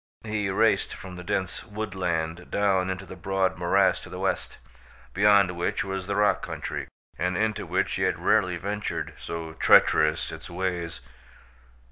He 0.23 0.49
raced 0.49 0.95
from 0.95 1.15
the 1.15 1.23
dense 1.23 1.63
woodland 1.63 2.49
down 2.49 2.89
into 2.89 3.05
the 3.05 3.15
broad 3.15 3.59
morass 3.59 3.99
to 4.01 4.09
the 4.09 4.17
west 4.17 4.57
beyond 5.13 5.51
which 5.55 5.83
was 5.83 6.07
the 6.07 6.15
rock 6.15 6.41
country 6.41 6.87
and 7.19 7.37
into 7.37 7.67
which 7.67 7.93
he 7.93 8.01
had 8.01 8.17
rarely 8.17 8.57
ventured, 8.57 9.13
so 9.19 9.53
treacherous 9.53 10.31
its 10.31 10.49
ways. 10.49 11.01